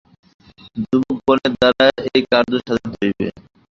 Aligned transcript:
যুবকগণের 0.81 1.51
দ্বারা 1.55 1.85
এই 2.07 2.21
কার্য 2.31 2.51
সাধিত 2.65 2.91
হইবে। 2.99 3.27